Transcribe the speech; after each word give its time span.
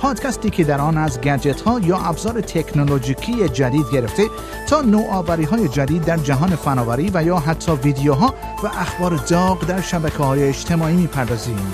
پادکستی 0.00 0.50
که 0.50 0.64
در 0.64 0.80
آن 0.80 0.98
از 0.98 1.20
گجت 1.20 1.60
ها 1.60 1.80
یا 1.80 1.98
ابزار 1.98 2.40
تکنولوژیکی 2.40 3.48
جدید 3.48 3.86
گرفته 3.92 4.22
تا 4.68 4.80
نوآوری 4.80 5.44
های 5.44 5.68
جدید 5.68 6.04
در 6.04 6.16
جهان 6.16 6.56
فناوری 6.56 7.10
و 7.14 7.24
یا 7.24 7.38
حتی 7.38 7.72
ویدیوها 7.72 8.34
و 8.62 8.66
اخبار 8.66 9.16
داغ 9.16 9.66
در 9.66 9.80
شبکه 9.80 10.16
های 10.16 10.42
اجتماعی 10.42 10.96
می‌پردازیم. 10.96 11.72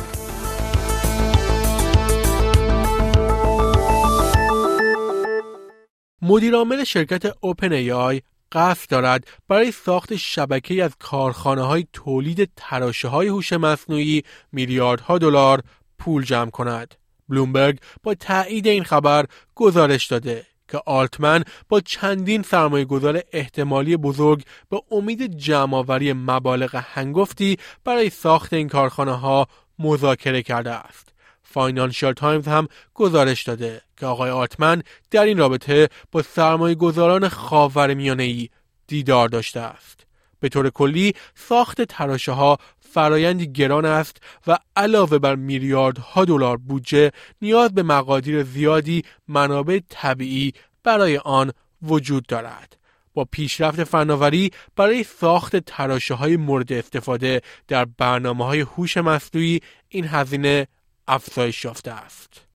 مدیرعامل 6.23 6.85
شرکت 6.85 7.33
اوپن 7.41 7.73
ای 7.73 7.93
آی 7.93 8.23
قصد 8.53 8.91
دارد 8.91 9.25
برای 9.49 9.73
ساخت 9.73 10.17
شبکه 10.17 10.85
از 10.85 10.91
کارخانه 11.01 11.63
های 11.63 11.87
تولید 11.93 12.51
تراشه 12.57 13.09
های 13.09 13.29
هوش 13.29 13.53
مصنوعی 13.53 14.23
میلیاردها 14.53 15.19
دلار 15.19 15.63
پول 15.99 16.25
جمع 16.25 16.51
کند. 16.51 17.06
بلومبرگ 17.29 17.79
با 18.03 18.15
تایید 18.15 18.67
این 18.67 18.85
خبر 18.85 19.27
گزارش 19.55 20.07
داده 20.07 20.47
که 20.69 20.81
آلتمن 20.87 21.45
با 21.69 21.81
چندین 21.81 22.43
سرمایه 22.43 22.85
گذار 22.85 23.23
احتمالی 23.33 23.97
بزرگ 23.97 24.43
به 24.71 24.83
امید 24.91 25.37
جمعآوری 25.39 26.13
مبالغ 26.13 26.75
هنگفتی 26.75 27.59
برای 27.85 28.11
ساخت 28.11 28.53
این 28.53 28.69
کارخانه 28.69 29.13
ها 29.13 29.47
مذاکره 29.79 30.43
کرده 30.43 30.71
است. 30.71 31.13
فاینانشال 31.43 32.13
تایمز 32.13 32.49
هم 32.49 32.69
گزارش 32.95 33.43
داده 33.43 33.83
که 33.97 34.07
آقای 34.07 34.31
آلتمن 34.31 34.83
در 35.11 35.25
این 35.25 35.39
رابطه 35.39 35.89
با 36.13 36.23
سرمایه 36.23 36.75
گذاران 36.75 37.29
خاورمیانه 37.29 37.91
ای 37.91 38.49
دیدار 38.87 39.29
داشته 39.29 39.61
است. 39.61 40.07
به 40.41 40.49
طور 40.49 40.71
کلی 40.71 41.15
ساخت 41.35 41.83
تراشه 41.83 42.33
ها 42.33 42.59
فرایندی 42.97 43.53
گران 43.53 43.85
است 43.85 44.17
و 44.47 44.59
علاوه 44.77 45.19
بر 45.19 45.35
میلیاردها 45.35 46.25
دلار 46.25 46.57
بودجه 46.57 47.11
نیاز 47.43 47.75
به 47.75 47.83
مقادیر 47.83 48.43
زیادی 48.43 49.03
منابع 49.29 49.81
طبیعی 49.89 50.53
برای 50.85 51.19
آن 51.19 51.53
وجود 51.83 52.27
دارد. 52.27 52.77
با 53.15 53.25
پیشرفت 53.25 53.85
فناوری 53.85 54.51
برای 54.77 55.05
ساخت 55.05 55.57
تراشه 55.57 56.15
های 56.15 56.37
مورد 56.37 56.73
استفاده 56.73 57.43
در 57.69 57.85
برنامه 57.85 58.45
های 58.45 58.61
هوش 58.61 58.97
مصنوعی 58.97 59.61
این 59.89 60.05
هزینه 60.09 60.67
افزایش 61.09 61.65
یافته 61.65 61.91
است. 61.91 62.46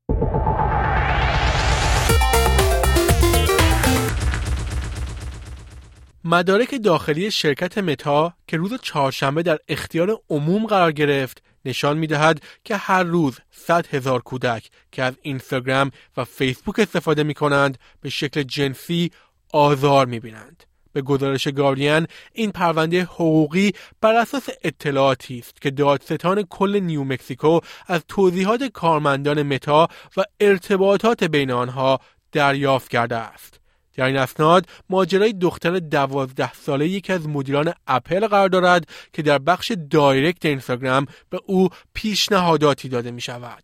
مدارک 6.24 6.84
داخلی 6.84 7.32
شرکت 7.32 7.78
متا 7.78 8.34
که 8.48 8.58
روز 8.58 8.74
چهارشنبه 8.82 9.44
در 9.44 9.60
اختیار 9.68 10.20
عموم 10.30 10.66
قرار 10.66 10.92
گرفت 10.92 11.44
نشان 11.66 11.98
می 11.98 12.08
دهد 12.08 12.42
که 12.64 12.76
هر 12.76 13.04
روز 13.04 13.40
100 13.52 13.88
هزار 13.88 14.22
کودک 14.22 14.70
که 14.92 15.04
از 15.04 15.14
اینستاگرام 15.22 15.92
و 16.18 16.26
فیسبوک 16.26 16.80
استفاده 16.80 17.24
می 17.24 17.34
کنند 17.34 17.78
به 18.02 18.10
شکل 18.10 18.44
جنسی 18.44 19.12
آزار 19.54 20.06
می 20.06 20.20
بینند. 20.20 20.64
به 20.94 21.02
گزارش 21.02 21.48
گاردین 21.48 22.08
این 22.34 22.52
پرونده 22.52 23.04
حقوقی 23.04 23.72
بر 24.02 24.16
اساس 24.16 24.50
اطلاعاتی 24.64 25.40
است 25.40 25.62
که 25.62 25.72
دادستان 25.72 26.44
کل 26.44 26.80
نیو 26.80 27.04
مکسیکو 27.04 27.60
از 27.88 28.02
توضیحات 28.08 28.64
کارمندان 28.64 29.44
متا 29.44 29.88
و 30.18 30.24
ارتباطات 30.40 31.24
بین 31.24 31.52
آنها 31.52 32.00
دریافت 32.32 32.92
کرده 32.92 33.16
است. 33.16 33.61
در 33.94 34.06
این 34.06 34.18
اسناد 34.18 34.66
ماجرای 34.90 35.34
دختر 35.34 35.80
دوازده 35.80 36.54
ساله 36.54 36.88
یکی 36.88 37.14
از 37.14 37.28
مدیران 37.28 37.74
اپل 37.88 38.28
قرار 38.28 38.50
دارد 38.50 38.88
که 39.14 39.22
در 39.22 39.38
بخش 39.38 39.72
direct 39.90 40.46
اینستاگرام 40.46 41.06
به 41.30 41.40
او 41.46 41.70
پیشنهاداتی 41.94 42.90
داده 42.90 43.12
می 43.12 43.22
شود. 43.22 43.64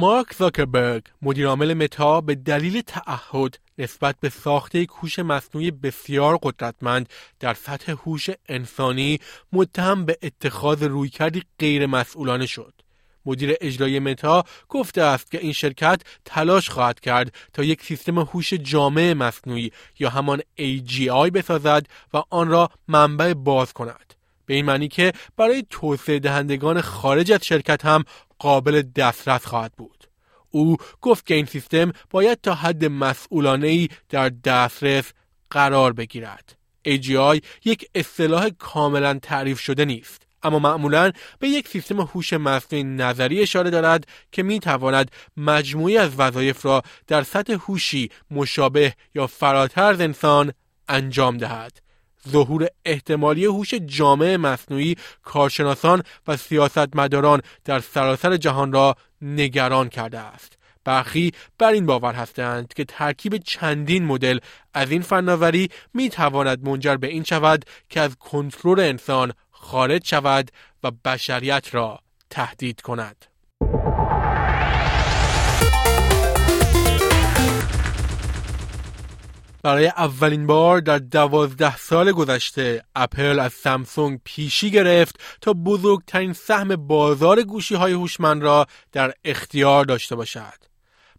مارک 0.00 0.34
زاکربرگ 0.34 1.02
مدیرعامل 1.22 1.74
متا 1.74 2.20
به 2.20 2.34
دلیل 2.34 2.80
تعهد 2.80 3.58
نسبت 3.78 4.16
به 4.20 4.28
ساخت 4.28 4.74
یک 4.74 4.88
هوش 5.02 5.18
مصنوعی 5.18 5.70
بسیار 5.70 6.38
قدرتمند 6.42 7.08
در 7.40 7.54
سطح 7.54 7.92
هوش 7.92 8.30
انسانی 8.48 9.20
متهم 9.52 10.04
به 10.04 10.18
اتخاذ 10.22 10.82
رویکردی 10.82 11.42
غیر 11.58 11.86
مسئولانه 11.86 12.46
شد. 12.46 12.77
مدیر 13.28 13.54
اجرایی 13.60 13.98
متا 13.98 14.44
گفته 14.68 15.02
است 15.02 15.30
که 15.30 15.38
این 15.38 15.52
شرکت 15.52 16.02
تلاش 16.24 16.70
خواهد 16.70 17.00
کرد 17.00 17.34
تا 17.52 17.62
یک 17.62 17.82
سیستم 17.82 18.18
هوش 18.18 18.52
جامع 18.52 19.12
مصنوعی 19.12 19.72
یا 19.98 20.10
همان 20.10 20.40
AGI 20.58 21.30
بسازد 21.34 21.86
و 22.14 22.22
آن 22.30 22.48
را 22.48 22.70
منبع 22.88 23.34
باز 23.34 23.72
کند. 23.72 24.14
به 24.46 24.54
این 24.54 24.64
معنی 24.64 24.88
که 24.88 25.12
برای 25.36 25.64
توسعه 25.70 26.18
دهندگان 26.18 26.80
خارج 26.80 27.32
از 27.32 27.46
شرکت 27.46 27.84
هم 27.84 28.04
قابل 28.38 28.82
دسترس 28.82 29.46
خواهد 29.46 29.72
بود. 29.76 30.08
او 30.50 30.76
گفت 31.00 31.26
که 31.26 31.34
این 31.34 31.46
سیستم 31.46 31.92
باید 32.10 32.40
تا 32.42 32.54
حد 32.54 32.84
مسئولانه 32.84 33.66
ای 33.66 33.88
در 34.08 34.28
دسترس 34.28 35.12
قرار 35.50 35.92
بگیرد. 35.92 36.56
AGI 36.88 37.40
یک 37.64 37.88
اصطلاح 37.94 38.48
کاملا 38.48 39.18
تعریف 39.22 39.60
شده 39.60 39.84
نیست. 39.84 40.27
اما 40.42 40.58
معمولا 40.58 41.12
به 41.38 41.48
یک 41.48 41.68
سیستم 41.68 42.00
هوش 42.00 42.32
مصنوعی 42.32 42.84
نظری 42.84 43.42
اشاره 43.42 43.70
دارد 43.70 44.06
که 44.32 44.42
می 44.42 44.60
تواند 44.60 45.10
مجموعی 45.36 45.98
از 45.98 46.10
وظایف 46.18 46.66
را 46.66 46.82
در 47.06 47.22
سطح 47.22 47.52
هوشی 47.52 48.10
مشابه 48.30 48.94
یا 49.14 49.26
فراتر 49.26 49.82
از 49.82 50.00
انسان 50.00 50.52
انجام 50.88 51.36
دهد. 51.36 51.72
ظهور 52.28 52.66
احتمالی 52.84 53.44
هوش 53.44 53.74
جامع 53.74 54.36
مصنوعی 54.36 54.96
کارشناسان 55.22 56.02
و 56.28 56.36
سیاستمداران 56.36 57.40
در 57.64 57.80
سراسر 57.80 58.36
جهان 58.36 58.72
را 58.72 58.96
نگران 59.22 59.88
کرده 59.88 60.18
است. 60.18 60.58
برخی 60.84 61.32
بر 61.58 61.72
این 61.72 61.86
باور 61.86 62.14
هستند 62.14 62.74
که 62.74 62.84
ترکیب 62.84 63.36
چندین 63.36 64.04
مدل 64.04 64.38
از 64.74 64.90
این 64.90 65.02
فناوری 65.02 65.68
می 65.94 66.08
تواند 66.08 66.68
منجر 66.68 66.96
به 66.96 67.06
این 67.06 67.24
شود 67.24 67.64
که 67.88 68.00
از 68.00 68.16
کنترل 68.16 68.80
انسان 68.80 69.32
خارج 69.60 70.06
شود 70.06 70.50
و 70.82 70.90
بشریت 70.90 71.74
را 71.74 72.00
تهدید 72.30 72.80
کند. 72.80 73.24
برای 79.62 79.86
اولین 79.86 80.46
بار 80.46 80.80
در 80.80 80.98
دوازده 80.98 81.76
سال 81.76 82.12
گذشته 82.12 82.82
اپل 82.94 83.38
از 83.38 83.52
سامسونگ 83.52 84.20
پیشی 84.24 84.70
گرفت 84.70 85.20
تا 85.40 85.52
بزرگترین 85.52 86.32
سهم 86.32 86.76
بازار 86.76 87.42
گوشی 87.42 87.74
های 87.74 87.92
هوشمند 87.92 88.42
را 88.42 88.66
در 88.92 89.12
اختیار 89.24 89.84
داشته 89.84 90.16
باشد. 90.16 90.67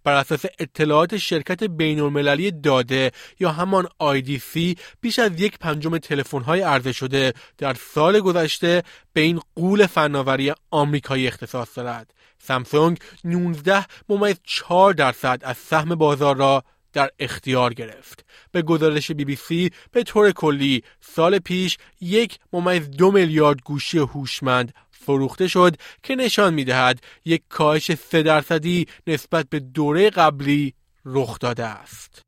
بر 0.03 0.13
اساس 0.13 0.45
اطلاعات 0.59 1.17
شرکت 1.17 1.63
بین 1.63 1.99
المللی 1.99 2.51
داده 2.51 3.11
یا 3.39 3.51
همان 3.51 3.87
IDC 4.03 4.77
بیش 5.01 5.19
از 5.19 5.41
یک 5.41 5.57
پنجم 5.59 5.97
تلفن 5.97 6.41
های 6.41 6.61
عرضه 6.61 6.91
شده 6.91 7.33
در 7.57 7.73
سال 7.73 8.19
گذشته 8.19 8.83
به 9.13 9.21
این 9.21 9.41
قول 9.55 9.85
فناوری 9.85 10.53
آمریکایی 10.71 11.27
اختصاص 11.27 11.77
دارد. 11.77 12.13
سامسونگ 12.37 12.97
19 13.23 13.85
ممیز 14.09 14.39
4 14.43 14.93
درصد 14.93 15.41
از 15.43 15.57
سهم 15.57 15.95
بازار 15.95 16.35
را 16.35 16.63
در 16.93 17.09
اختیار 17.19 17.73
گرفت. 17.73 18.25
به 18.51 18.61
گزارش 18.61 19.11
بی 19.11 19.25
بی 19.25 19.35
سی 19.35 19.71
به 19.91 20.03
طور 20.03 20.31
کلی 20.31 20.83
سال 21.01 21.39
پیش 21.39 21.77
یک 22.01 22.39
ممیز 22.53 22.91
دو 22.91 23.11
میلیارد 23.11 23.61
گوشی 23.61 23.97
هوشمند 23.97 24.73
فروخته 25.09 25.47
شد 25.47 25.75
که 26.03 26.15
نشان 26.15 26.53
می 26.53 26.65
دهد 26.65 26.99
یک 27.25 27.41
کاهش 27.49 27.91
سه 27.93 28.23
درصدی 28.23 28.85
نسبت 29.07 29.49
به 29.49 29.59
دوره 29.59 30.09
قبلی 30.09 30.73
رخ 31.05 31.39
داده 31.39 31.65
است. 31.65 32.21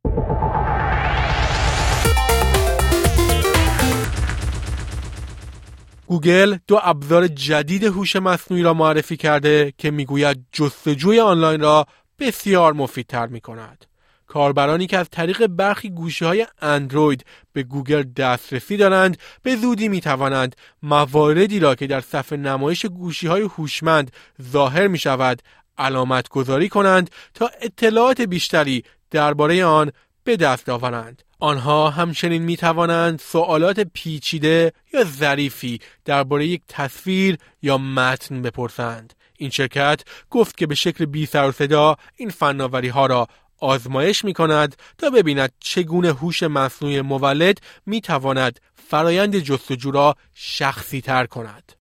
گوگل 6.05 6.57
دو 6.67 6.79
ابزار 6.83 7.27
جدید 7.27 7.83
هوش 7.83 8.15
مصنوعی 8.15 8.63
را 8.63 8.73
معرفی 8.73 9.17
کرده 9.17 9.73
که 9.77 9.91
می‌گوید 9.91 10.45
جستجوی 10.51 11.19
آنلاین 11.19 11.61
را 11.61 11.85
بسیار 12.19 12.73
مفیدتر 12.73 13.27
می 13.27 13.41
کند. 13.41 13.85
کاربرانی 14.31 14.87
که 14.87 14.97
از 14.97 15.09
طریق 15.09 15.47
برخی 15.47 15.89
گوشی 15.89 16.25
های 16.25 16.47
اندروید 16.61 17.25
به 17.53 17.63
گوگل 17.63 18.03
دسترسی 18.03 18.77
دارند 18.77 19.17
به 19.43 19.55
زودی 19.55 19.87
می 19.87 20.01
توانند 20.01 20.55
مواردی 20.83 21.59
را 21.59 21.75
که 21.75 21.87
در 21.87 22.01
صفحه 22.01 22.37
نمایش 22.37 22.85
گوشی 22.85 23.27
های 23.27 23.41
هوشمند 23.41 24.11
ظاهر 24.51 24.87
می 24.87 24.97
شود 24.97 25.41
علامت 25.77 26.29
گذاری 26.29 26.69
کنند 26.69 27.09
تا 27.33 27.49
اطلاعات 27.61 28.21
بیشتری 28.21 28.83
درباره 29.09 29.65
آن 29.65 29.91
به 30.23 30.37
دست 30.37 30.69
آورند. 30.69 31.23
آنها 31.39 31.89
همچنین 31.89 32.41
می 32.41 32.57
توانند 32.57 33.19
سوالات 33.19 33.79
پیچیده 33.79 34.73
یا 34.93 35.03
ظریفی 35.03 35.79
درباره 36.05 36.47
یک 36.47 36.61
تصویر 36.67 37.37
یا 37.61 37.77
متن 37.77 38.41
بپرسند. 38.41 39.13
این 39.37 39.49
شرکت 39.49 40.01
گفت 40.29 40.57
که 40.57 40.67
به 40.67 40.75
شکل 40.75 41.05
بی 41.05 41.25
سر 41.25 41.49
و 41.49 41.51
صدا 41.51 41.95
این 42.15 42.29
فناوری 42.29 42.87
ها 42.87 43.05
را 43.05 43.27
آزمایش 43.61 44.25
می 44.25 44.33
کند 44.33 44.75
تا 44.97 45.09
ببیند 45.09 45.53
چگونه 45.59 46.13
هوش 46.13 46.43
مصنوعی 46.43 47.01
مولد 47.01 47.57
می 47.85 48.01
تواند 48.01 48.59
فرایند 48.75 49.39
جستجو 49.39 49.91
را 49.91 50.15
شخصی 50.33 51.01
تر 51.01 51.25
کند. 51.25 51.73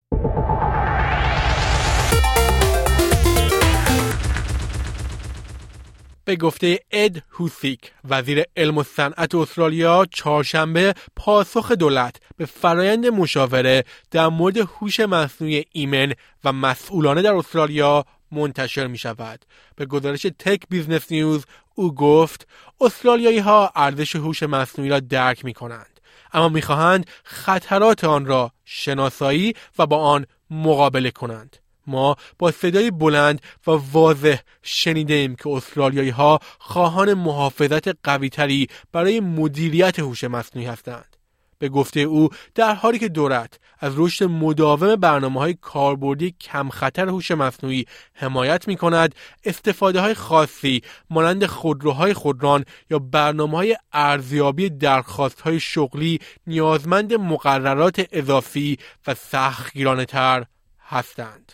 به 6.29 6.37
گفته 6.37 6.81
اد 6.91 7.23
هوسیک 7.31 7.93
وزیر 8.09 8.45
علم 8.57 8.79
و 8.79 8.83
صنعت 8.83 9.35
استرالیا 9.35 10.07
چهارشنبه 10.11 10.95
پاسخ 11.17 11.73
دولت 11.73 12.17
به 12.37 12.47
فرایند 12.47 13.07
مشاوره 13.07 13.85
در 14.11 14.29
مورد 14.29 14.57
هوش 14.57 15.01
مصنوعی 15.01 15.65
ایمن 15.73 16.13
و 16.45 16.53
مسئولانه 16.53 17.23
در 17.23 17.35
استرالیا 17.35 18.05
منتشر 18.33 18.87
می 18.87 18.99
شود. 18.99 19.45
به 19.77 19.87
گزارش 19.87 20.27
تک 20.39 20.63
بیزنس 20.69 21.13
نیوز 21.13 21.45
او 21.75 21.95
گفت 21.95 22.49
استرالیایی 22.81 23.39
ها 23.39 23.73
ارزش 23.77 24.17
هوش 24.17 24.43
مصنوعی 24.43 24.91
را 24.91 25.01
درک 25.01 25.45
می 25.45 25.55
کنند 25.55 26.01
اما 26.33 26.49
می‌خواهند 26.49 27.07
خطرات 27.25 28.05
آن 28.05 28.27
را 28.27 28.53
شناسایی 28.65 29.55
و 29.79 29.87
با 29.87 29.97
آن 29.97 30.27
مقابله 30.51 31.11
کنند. 31.11 31.57
ما 31.87 32.17
با 32.39 32.51
صدای 32.51 32.91
بلند 32.91 33.41
و 33.67 33.71
واضح 33.71 34.39
شنیده 34.63 35.15
ایم 35.15 35.37
که 35.37 35.51
استرالیایی 35.51 36.11
ها 36.11 36.41
خواهان 36.59 37.15
محافظت 37.15 37.89
قویتری 37.89 38.69
برای 38.93 39.21
مدیریت 39.21 39.99
هوش 39.99 40.25
مصنوعی 40.25 40.69
هستند. 40.69 41.17
به 41.59 41.69
گفته 41.69 42.01
او 42.01 42.29
در 42.55 42.75
حالی 42.75 42.99
که 42.99 43.09
دولت 43.09 43.59
از 43.79 43.93
رشد 43.97 44.25
مداوم 44.25 44.97
برنامه 44.97 45.41
های 45.41 45.55
کاربردی 45.55 46.35
کم 46.41 46.69
خطر 46.69 47.09
هوش 47.09 47.31
مصنوعی 47.31 47.85
حمایت 48.13 48.69
می 48.69 48.77
کند 48.77 49.15
استفاده 49.45 50.01
های 50.01 50.15
خاصی 50.15 50.83
مانند 51.11 51.47
خودروهای 51.47 52.15
خودران 52.15 52.65
یا 52.91 52.99
برنامه 52.99 53.57
های 53.57 53.77
ارزیابی 53.93 54.71
درخواست 54.71 55.41
های 55.41 55.61
شغلی 55.61 56.19
نیازمند 56.47 57.15
مقررات 57.15 58.07
اضافی 58.13 58.79
و 59.07 59.15
سختگیرانه 59.15 60.05
تر 60.05 60.45
هستند. 60.89 61.53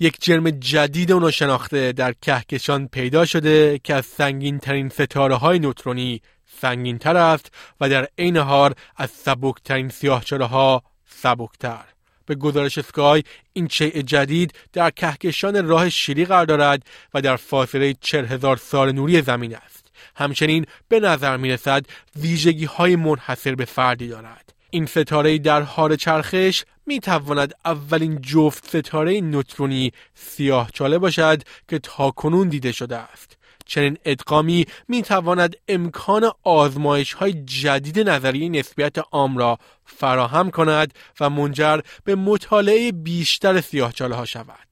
یک 0.00 0.16
جرم 0.20 0.50
جدید 0.50 1.10
و 1.10 1.20
ناشناخته 1.20 1.92
در 1.92 2.14
کهکشان 2.22 2.88
پیدا 2.88 3.24
شده 3.24 3.80
که 3.84 3.94
از 3.94 4.06
سنگین 4.06 4.58
ترین 4.58 4.88
ستاره 4.88 5.34
های 5.34 5.58
نوترونی 5.58 6.20
سنگین 6.60 6.98
تر 6.98 7.16
است 7.16 7.52
و 7.80 7.88
در 7.88 8.08
عین 8.18 8.36
حال 8.36 8.74
از 8.96 9.10
سبکترین 9.10 9.88
سیاهچاله 9.88 10.44
ها 10.44 10.82
سبکتر. 11.06 11.84
به 12.26 12.34
گزارش 12.34 12.80
سکای 12.80 13.22
این 13.52 13.68
شیء 13.68 14.02
جدید 14.02 14.54
در 14.72 14.90
کهکشان 14.90 15.68
راه 15.68 15.88
شیری 15.90 16.24
قرار 16.24 16.44
دارد 16.44 16.82
و 17.14 17.20
در 17.20 17.36
فاصله 17.36 17.94
چهل 18.00 18.26
هزار 18.26 18.56
سال 18.56 18.92
نوری 18.92 19.22
زمین 19.22 19.56
است. 19.56 19.86
همچنین 20.16 20.66
به 20.88 21.00
نظر 21.00 21.36
می 21.36 21.50
رسد 21.50 21.86
ویژگی 22.16 22.64
های 22.64 22.96
منحصر 22.96 23.54
به 23.54 23.64
فردی 23.64 24.08
دارد. 24.08 24.52
این 24.70 24.86
ستاره 24.86 25.38
در 25.38 25.62
حال 25.62 25.96
چرخش 25.96 26.64
می 26.86 27.00
تواند 27.00 27.54
اولین 27.64 28.20
جفت 28.20 28.68
ستاره 28.68 29.20
نوترونی 29.20 29.92
سیاه 30.14 30.70
چاله 30.74 30.98
باشد 30.98 31.42
که 31.68 31.78
تاکنون 31.78 32.48
دیده 32.48 32.72
شده 32.72 32.96
است. 32.96 33.36
چنین 33.66 33.98
ادغامی 34.04 34.66
می 34.88 35.02
تواند 35.02 35.56
امکان 35.68 36.30
آزمایش 36.42 37.12
های 37.12 37.32
جدید 37.32 38.08
نظریه 38.08 38.48
نسبیت 38.48 38.96
عام 39.12 39.38
را 39.38 39.58
فراهم 39.84 40.50
کند 40.50 40.94
و 41.20 41.30
منجر 41.30 41.80
به 42.04 42.14
مطالعه 42.14 42.92
بیشتر 42.92 43.60
سیاهچاله 43.60 44.14
ها 44.14 44.24
شود. 44.24 44.68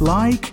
like، 0.00 0.52